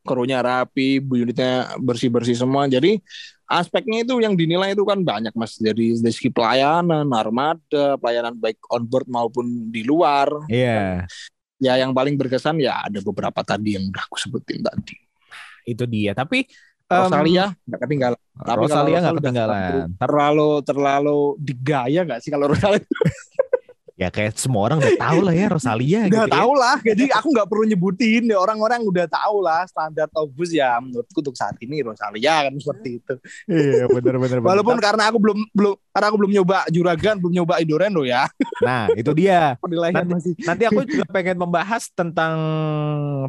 [0.09, 2.65] krunya rapi, unitnya bersih-bersih semua.
[2.65, 2.97] Jadi
[3.45, 8.57] aspeknya itu yang dinilai itu kan banyak mas dari dari segi pelayanan, armada, pelayanan baik
[8.73, 10.33] on board maupun di luar.
[10.49, 11.05] Iya.
[11.61, 14.97] Ya yang paling berkesan ya ada beberapa tadi yang udah aku sebutin tadi.
[15.69, 16.17] Itu dia.
[16.17, 16.49] Tapi
[16.89, 18.19] Rosalia nggak ketinggalan.
[18.33, 19.87] Tapi Rosalia nggak ketinggalan.
[20.01, 22.81] Terlalu terlalu digaya nggak sih kalau Rosalia?
[23.99, 26.61] Ya kayak semua orang udah tahu lah ya Rosalia udah gitu tahu ya.
[26.63, 26.75] lah.
[26.79, 31.35] Jadi aku nggak perlu nyebutin ya orang-orang udah tahu lah standar Tobus ya menurutku untuk
[31.35, 33.13] saat ini Rosalia kan seperti itu.
[33.51, 38.07] Iya benar-benar walaupun karena aku belum belum karena aku belum nyoba juragan belum nyoba Idorendo
[38.07, 38.23] ya.
[38.63, 39.59] Nah itu dia.
[39.89, 40.33] Nanti, masih.
[40.45, 42.35] nanti aku juga pengen membahas tentang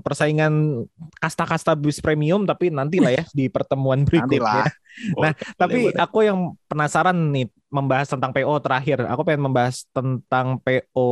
[0.04, 0.84] persaingan
[1.18, 4.70] kasta-kasta bus premium tapi nanti lah ya di pertemuan berikutnya
[5.16, 5.96] nah boleh, tapi boleh.
[5.96, 8.98] aku yang penasaran nih membahas tentang PO terakhir.
[9.06, 11.08] Aku pengen membahas tentang PO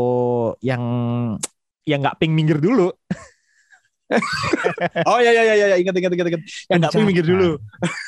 [0.61, 0.83] yang
[1.87, 2.93] yang nggak ping minggir dulu.
[5.09, 6.43] oh ya ya ya ya ingat ingat ingat ingat.
[6.69, 7.51] Yang nggak ping minggir dulu.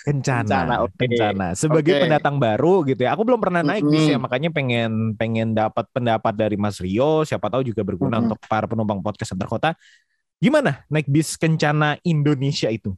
[0.05, 0.45] Kencana.
[0.45, 0.75] Kencana.
[0.91, 1.07] Okay.
[1.07, 1.47] Kencana.
[1.55, 2.03] Sebagai okay.
[2.05, 3.15] pendatang baru gitu ya.
[3.15, 3.95] Aku belum pernah naik mm -hmm.
[3.95, 7.23] bis ya, makanya pengen pengen dapat pendapat dari Mas Rio.
[7.23, 8.27] Siapa tahu juga berguna mm -hmm.
[8.35, 9.71] untuk para penumpang podcast antar kota.
[10.41, 12.97] Gimana naik bis Kencana Indonesia itu?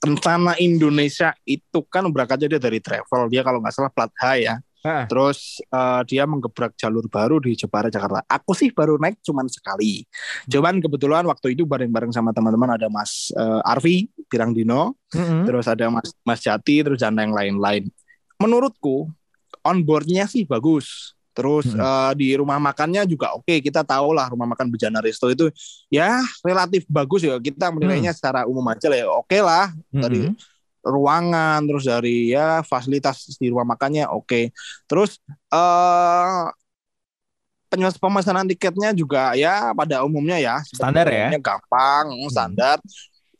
[0.00, 3.28] Rencana Indonesia itu kan berangkatnya dia dari travel.
[3.28, 4.56] Dia kalau nggak salah plat H ya.
[4.80, 5.04] Ah.
[5.04, 8.24] Terus uh, dia menggebrak jalur baru di Jepara Jakarta.
[8.24, 10.08] Aku sih baru naik cuman sekali.
[10.48, 15.44] Cuman kebetulan waktu itu bareng-bareng sama teman-teman ada Mas uh, Arfi Pirangdino, mm-hmm.
[15.44, 17.92] terus ada Mas Mas Jati, terus ada yang lain-lain.
[18.40, 19.12] Menurutku
[19.60, 21.12] onboardnya sih bagus.
[21.40, 21.80] Terus hmm.
[21.80, 25.48] uh, di rumah makannya juga oke, okay, kita tahu lah rumah makan Bejana Resto itu
[25.88, 27.40] ya relatif bagus ya.
[27.40, 28.18] Kita menilainya hmm.
[28.20, 29.08] secara umum aja lah ya.
[29.08, 30.02] Oke okay lah hmm.
[30.04, 30.20] dari
[30.84, 34.28] ruangan, terus dari ya fasilitas di rumah makannya oke.
[34.28, 34.44] Okay.
[34.84, 35.16] Terus
[35.48, 36.52] uh,
[37.96, 41.32] pemesanan tiketnya juga ya pada umumnya ya standar ya.
[41.40, 42.28] Gampang, hmm.
[42.28, 42.76] standar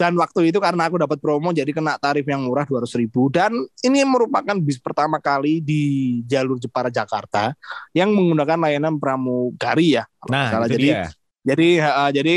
[0.01, 3.53] dan waktu itu karena aku dapat promo jadi kena tarif yang murah 200 ribu dan
[3.85, 5.85] ini merupakan bis pertama kali di
[6.25, 7.53] jalur Jepara Jakarta
[7.93, 11.05] yang menggunakan layanan pramugari ya nah itu jadi dia.
[11.45, 12.37] jadi uh, jadi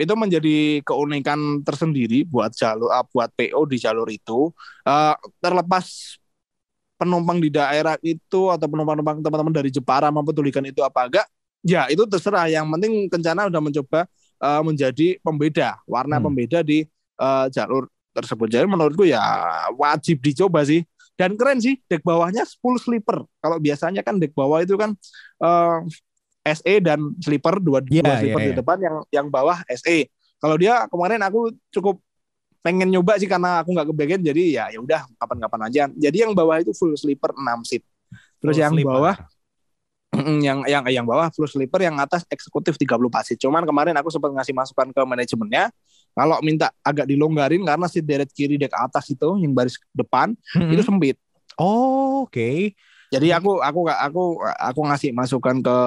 [0.00, 0.56] itu menjadi
[0.88, 4.48] keunikan tersendiri buat jalur uh, buat PO di jalur itu
[4.88, 6.16] uh, terlepas
[6.96, 11.26] penumpang di daerah itu atau penumpang-penumpang teman-teman dari Jepara mempedulikan itu apa enggak
[11.60, 14.08] ya itu terserah yang penting kencana udah mencoba
[14.40, 16.24] uh, menjadi pembeda warna hmm.
[16.24, 16.88] pembeda di
[17.22, 18.50] uh, jalur tersebut.
[18.50, 19.22] Jadi menurutku ya
[19.78, 20.82] wajib dicoba sih.
[21.14, 23.22] Dan keren sih, deck bawahnya full sleeper.
[23.38, 24.96] Kalau biasanya kan deck bawah itu kan
[25.44, 25.84] uh,
[26.42, 28.58] eh, SE dan sleeper dua, yeah, dua sleeper yeah, di yeah.
[28.58, 30.08] depan yang yang bawah SE.
[30.42, 32.02] Kalau dia kemarin aku cukup
[32.62, 35.82] pengen nyoba sih karena aku nggak kebagian jadi ya ya udah kapan-kapan aja.
[35.94, 37.82] Jadi yang bawah itu full sleeper 6 seat.
[38.42, 38.94] Terus full yang sleeper.
[38.98, 39.16] bawah
[40.42, 43.38] yang yang yang bawah full sleeper yang atas eksekutif 30 seat.
[43.38, 45.70] Cuman kemarin aku sempat ngasih masukan ke manajemennya
[46.12, 50.72] kalau minta agak dilonggarin karena si deret kiri dek atas itu yang baris depan hmm.
[50.76, 51.16] itu sempit.
[51.56, 52.32] Oh, oke.
[52.32, 52.76] Okay.
[53.12, 55.78] Jadi aku aku aku aku ngasih masukan ke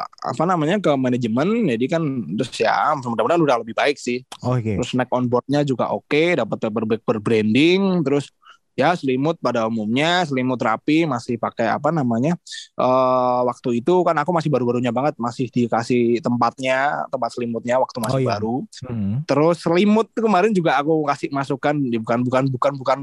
[0.00, 1.68] apa namanya ke manajemen.
[1.76, 2.00] Jadi kan
[2.40, 4.24] terus ya mudah-mudahan udah lebih baik sih.
[4.40, 4.80] Oh, okay.
[4.80, 6.56] Terus snack on boardnya juga oke, okay, dapat
[7.04, 8.32] berbranding, terus
[8.80, 12.32] ya selimut pada umumnya selimut rapi masih pakai apa namanya
[12.80, 18.16] uh, waktu itu kan aku masih baru-barunya banget masih dikasih tempatnya tempat selimutnya waktu masih
[18.16, 18.30] oh, iya.
[18.32, 18.56] baru
[18.88, 19.28] hmm.
[19.28, 22.98] terus selimut kemarin juga aku kasih masukan bukan bukan bukan bukan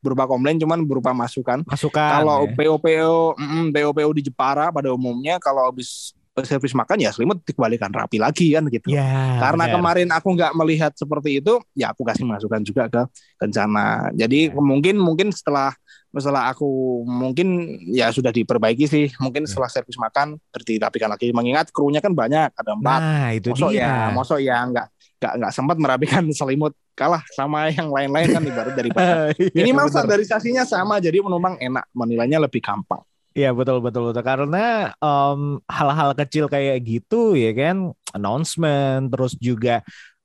[0.00, 2.56] berupa komplain cuman berupa masukan masukan kalau ya.
[2.56, 7.42] PO PO mm, PO PO di Jepara pada umumnya kalau habis servis makan ya selimut
[7.42, 8.94] dikembalikan rapi lagi kan gitu.
[8.94, 9.74] Ya, Karena bener.
[9.76, 13.02] kemarin aku nggak melihat seperti itu, ya aku kasih masukan juga ke
[13.42, 14.14] rencana.
[14.14, 14.56] Jadi ya.
[14.56, 15.74] mungkin mungkin setelah
[16.10, 19.10] setelah aku mungkin ya sudah diperbaiki sih.
[19.18, 19.48] Mungkin ya.
[19.50, 21.34] setelah servis makan dirapikan lagi.
[21.34, 23.00] Mengingat krunya kan banyak, ada empat.
[23.02, 23.82] Nah itu mosok dia.
[23.82, 24.86] Ya, mosok ya nggak
[25.20, 29.32] nggak nggak sempat merapikan selimut kalah sama yang lain-lain kan ibarat dari iya,
[29.64, 33.00] Ini memang standarisasinya sama, jadi penumpang enak menilainya lebih gampang.
[33.40, 39.80] Iya betul betul betul karena um, hal-hal kecil kayak gitu ya kan announcement terus juga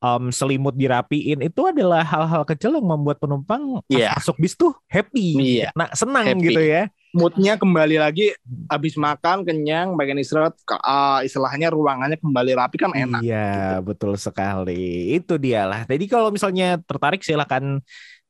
[0.06, 4.14] um, selimut dirapiin itu adalah hal-hal kecil yang membuat penumpang yeah.
[4.18, 5.72] masuk bis tuh happy, yeah.
[5.74, 6.52] nah senang happy.
[6.52, 6.92] gitu ya.
[7.16, 8.36] Moodnya kembali lagi
[8.68, 13.24] habis makan kenyang, bagian istirahat, uh, istilahnya ruangannya kembali rapi kan enak.
[13.24, 13.88] Iya gitu.
[13.88, 15.88] betul sekali itu dia lah.
[15.88, 17.80] Jadi kalau misalnya tertarik silakan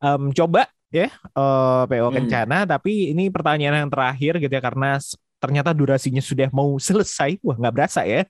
[0.05, 2.15] um, coba ya uh, eh, PO hmm.
[2.23, 2.57] Kencana.
[2.63, 4.95] Tapi ini pertanyaan yang terakhir gitu ya karena
[5.35, 7.41] ternyata durasinya sudah mau selesai.
[7.43, 8.23] Wah nggak berasa ya.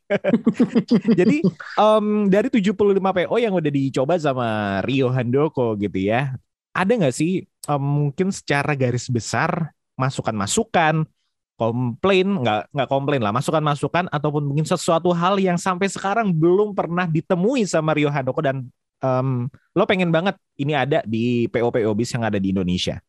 [1.20, 1.46] Jadi
[1.78, 6.34] um, dari 75 PO yang udah dicoba sama Rio Handoko gitu ya
[6.76, 11.08] ada nggak sih um, mungkin secara garis besar masukan-masukan
[11.56, 17.08] komplain nggak nggak komplain lah masukan-masukan ataupun mungkin sesuatu hal yang sampai sekarang belum pernah
[17.08, 18.68] ditemui sama Rio Handoko dan
[19.02, 23.00] um, lo pengen banget ini ada di PO PO bis yang ada di Indonesia?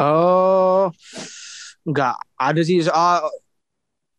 [0.00, 0.88] Oh,
[1.84, 3.28] nggak ada sih soal.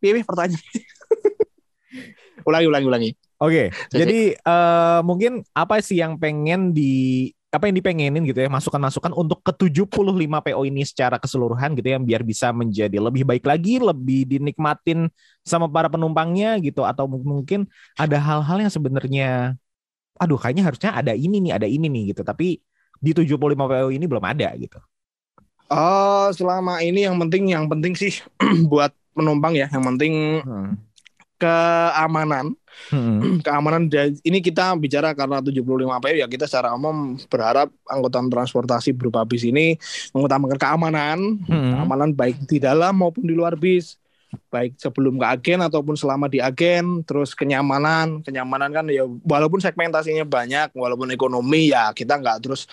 [0.01, 0.61] Pilih pertanyaan.
[2.47, 3.11] ulangi, ulangi, ulangi.
[3.41, 3.89] Oke, okay.
[3.89, 9.43] jadi uh, mungkin apa sih yang pengen di apa yang dipengenin gitu ya masukan-masukan untuk
[9.43, 9.91] ke 75
[10.23, 15.11] PO ini secara keseluruhan gitu ya biar bisa menjadi lebih baik lagi, lebih dinikmatin
[15.43, 17.67] sama para penumpangnya gitu atau mungkin
[17.99, 19.59] ada hal-hal yang sebenarnya
[20.17, 22.25] aduh kayaknya harusnya ada ini nih, ada ini nih gitu.
[22.25, 22.59] Tapi
[23.01, 24.79] di 75 PO ini belum ada gitu.
[25.71, 28.19] Oh, selama ini yang penting yang penting sih
[28.71, 30.75] buat penumpang ya, yang penting hmm.
[31.39, 33.39] keamanan Hmm.
[33.45, 33.91] Keamanan
[34.23, 35.61] ini kita bicara karena 75
[36.01, 39.77] PU ya kita secara umum berharap angkutan transportasi berupa bis ini
[40.15, 41.71] mengutamakan keamanan, hmm.
[41.77, 44.00] keamanan baik di dalam maupun di luar bis
[44.51, 50.23] baik sebelum ke agen ataupun selama di agen terus kenyamanan kenyamanan kan ya walaupun segmentasinya
[50.23, 52.67] banyak walaupun ekonomi ya kita nggak terus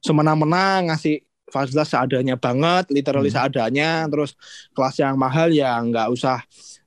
[0.00, 3.38] semena-mena ngasih fasilitas seadanya banget literally hmm.
[3.38, 4.38] seadanya terus
[4.72, 6.40] kelas yang mahal ya nggak usah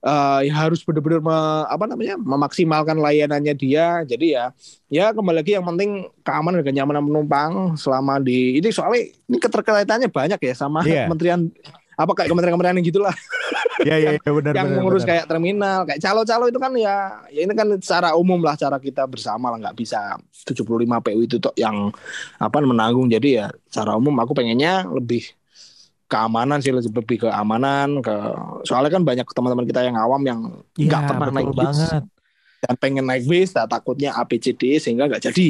[0.03, 1.23] uh, ya harus benar-benar
[1.71, 4.03] apa namanya memaksimalkan layanannya dia.
[4.03, 4.51] Jadi ya
[4.91, 10.09] ya kembali lagi yang penting keamanan dan kenyamanan penumpang selama di ini soalnya ini keterkaitannya
[10.11, 11.07] banyak ya sama yeah.
[11.07, 11.49] kementerian
[11.93, 13.15] apa kayak kementerian-kementerian yang gitulah.
[13.85, 15.09] Iya iya ya, benar Yang mengurus benar.
[15.13, 16.95] kayak terminal, kayak calo-calo itu kan ya
[17.29, 21.37] ya ini kan secara umum lah cara kita bersama lah nggak bisa 75 PU itu
[21.37, 21.93] tuh yang
[22.41, 23.07] apa menanggung.
[23.09, 25.25] Jadi ya secara umum aku pengennya lebih
[26.13, 28.15] keamanan sih lebih ke keamanan ke
[28.69, 30.39] soalnya kan banyak teman-teman kita yang awam yang
[30.77, 31.79] iya, nggak ya, pernah naik bis
[32.63, 35.47] dan pengen naik bis nah, takutnya APCD sehingga nggak jadi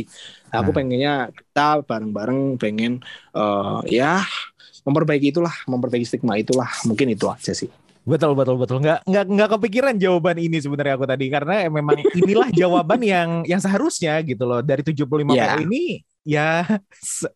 [0.49, 3.03] nah, aku pengennya kita bareng-bareng pengen
[3.35, 4.23] uh, ya
[4.83, 7.71] memperbaiki itulah memperbaiki stigma itulah mungkin itu aja sih
[8.03, 12.51] Betul betul betul nggak nggak nggak kepikiran jawaban ini sebenarnya aku tadi karena memang inilah
[12.51, 15.55] jawaban yang yang seharusnya gitu loh dari 75 yeah.
[15.63, 16.63] ini ya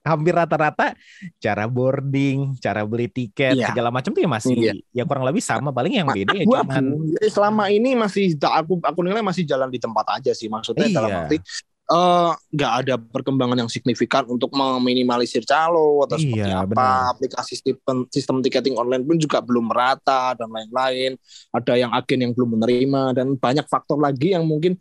[0.08, 0.96] hampir rata-rata
[1.40, 3.72] cara boarding, cara beli tiket iya.
[3.72, 4.74] segala macam tuh ya masih iya.
[4.92, 6.84] ya kurang lebih sama paling yang beda ya cuman
[7.28, 10.96] selama ini masih aku aku nilai masih jalan di tempat aja sih maksudnya iya.
[10.96, 11.42] dalam arti eh,
[11.88, 17.12] nggak uh, ada perkembangan yang signifikan untuk meminimalisir calo atau seperti iya, apa benar.
[17.16, 21.16] aplikasi sistem sistem tiketing online pun juga belum merata dan lain-lain
[21.56, 24.76] ada yang agen yang belum menerima dan banyak faktor lagi yang mungkin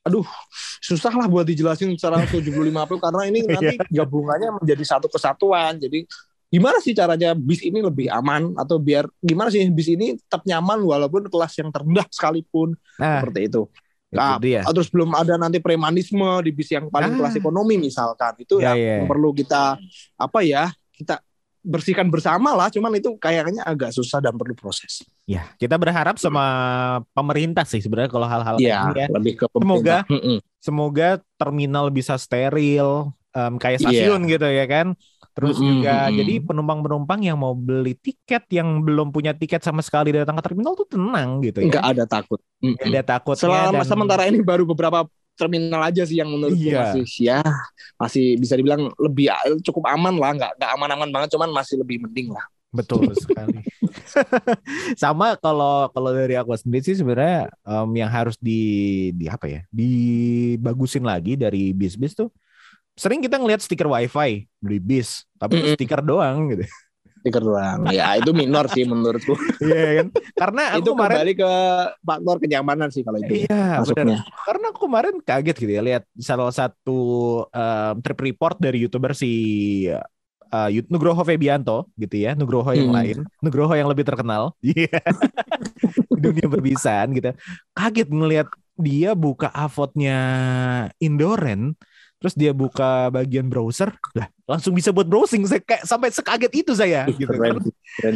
[0.00, 0.24] aduh
[0.80, 4.02] susah lah buat dijelasin secara 75 April karena ini nanti iya.
[4.02, 5.76] gabungannya menjadi satu kesatuan.
[5.76, 6.08] Jadi
[6.50, 10.82] gimana sih caranya bis ini lebih aman atau biar gimana sih bis ini tetap nyaman
[10.82, 13.62] walaupun kelas yang terendah sekalipun nah, seperti itu.
[14.10, 17.16] Nah, itu terus belum ada nanti premanisme di bis yang paling ah.
[17.22, 19.06] kelas ekonomi misalkan itu ya, ya, ya.
[19.06, 19.78] perlu kita
[20.18, 21.22] apa ya kita
[21.60, 25.04] bersihkan bersama lah, cuman itu kayaknya agak susah dan perlu proses.
[25.28, 26.44] Ya, kita berharap sama
[27.12, 29.06] pemerintah sih sebenarnya kalau hal-hal ya, ini ya.
[29.12, 29.96] Lebih ke semoga
[30.56, 33.84] semoga terminal bisa steril um, kayak iya.
[33.84, 34.32] stasiun yeah.
[34.32, 34.86] gitu ya kan.
[35.36, 35.70] Terus mm -hmm.
[35.70, 40.42] juga jadi penumpang-penumpang yang mau beli tiket yang belum punya tiket sama sekali datang ke
[40.42, 41.66] terminal tuh tenang gitu ya.
[41.70, 42.40] Enggak ada takut.
[42.60, 42.88] Mm -hmm.
[42.92, 43.36] ada takut.
[43.40, 43.88] Selama dan...
[43.88, 45.08] sementara ini baru beberapa
[45.40, 46.92] terminal aja sih yang menurut iya.
[46.92, 47.40] masih ya
[47.96, 49.32] masih bisa dibilang lebih
[49.64, 53.64] cukup aman lah nggak nggak aman-aman banget cuman masih lebih mending lah betul sekali
[55.00, 58.60] sama kalau kalau dari aku sendiri sih sebenarnya um, yang harus di
[59.16, 62.28] di apa ya dibagusin lagi dari bis-bis tuh
[62.92, 65.74] sering kita ngelihat stiker wifi di bis tapi mm -hmm.
[65.80, 66.68] stiker doang gitu
[67.20, 67.86] stiker doang.
[67.92, 69.36] Ya itu minor sih menurutku.
[69.60, 70.06] Iya kan?
[70.34, 71.52] Karena aku itu kemarin kembali ke
[72.00, 73.44] faktor kenyamanan sih kalau itu.
[73.44, 74.24] Iya, benar.
[74.48, 77.00] Karena aku kemarin kaget gitu ya lihat salah satu
[77.52, 79.32] um, trip report dari YouTuber si
[80.50, 82.98] uh, Nugroho Febianto gitu ya, Nugroho yang hmm.
[82.98, 84.56] lain, Nugroho yang lebih terkenal.
[84.64, 85.00] Iya.
[86.20, 87.32] dunia berbisan gitu.
[87.72, 90.18] Kaget ngelihat dia buka avotnya
[91.00, 91.76] Indoren
[92.20, 96.74] terus dia buka bagian browser lah langsung bisa buat browsing saya kayak sampai sekaget itu
[96.74, 97.62] saya gitu karena,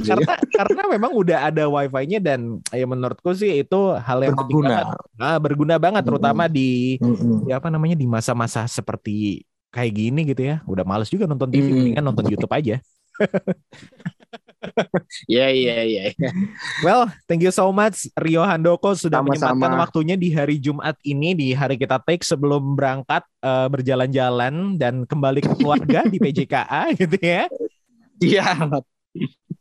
[0.02, 4.86] karena karena memang udah ada wifi-nya dan ya menurutku sih itu hal yang penting banget
[5.14, 7.46] nah, berguna banget terutama di mm-hmm.
[7.46, 10.62] ya apa namanya di masa-masa seperti kayak gini gitu ya.
[10.70, 11.74] Udah males juga nonton TV mm-hmm.
[11.74, 12.78] mendingan nonton YouTube aja
[15.30, 16.02] Iya iya iya.
[16.82, 19.54] Well, thank you so much Rio Handoko sudah Sama-sama.
[19.56, 25.04] menyempatkan waktunya di hari Jumat ini di hari kita take sebelum berangkat uh, berjalan-jalan dan
[25.04, 27.44] kembali ke keluarga di PJKA gitu ya.
[28.20, 28.46] Iya.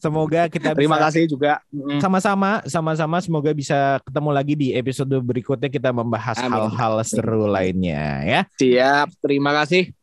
[0.02, 1.62] Semoga kita Terima bisa, kasih juga.
[2.02, 8.42] Sama-sama, sama-sama semoga bisa ketemu lagi di episode berikutnya kita membahas hal-hal seru lainnya ya.
[8.60, 9.94] Siap, terima kasih.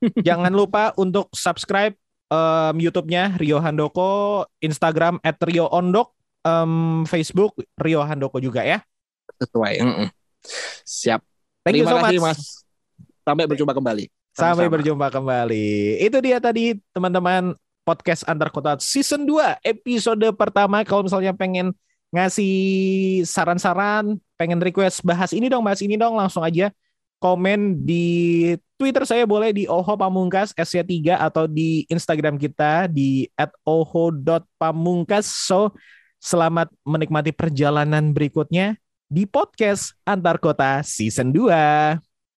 [0.00, 1.92] Jangan lupa untuk subscribe
[2.30, 6.14] um, YouTube-nya Rio Handoko, Instagram at Rio Ondok,
[6.46, 8.80] um, Facebook Rio Handoko juga ya.
[9.36, 9.74] Sesuai.
[9.82, 10.06] Mm -mm.
[10.86, 11.20] Siap.
[11.66, 12.26] Thank Terima you so kasih, much.
[12.32, 12.40] Mas.
[13.20, 14.04] Sampai berjumpa kembali.
[14.32, 14.74] Sampai Sama-sama.
[14.80, 15.68] berjumpa kembali.
[16.00, 17.52] Itu dia tadi teman-teman
[17.84, 21.74] podcast antar kota season 2 episode pertama kalau misalnya pengen
[22.10, 26.74] ngasih saran-saran, pengen request bahas ini dong, bahas ini dong, langsung aja
[27.22, 33.28] komen di Twitter saya boleh di Oho Pamungkas SC3 atau di Instagram kita di
[33.68, 35.28] @oho.pamungkas.
[35.28, 35.76] So,
[36.16, 42.09] selamat menikmati perjalanan berikutnya di podcast antar kota season 2.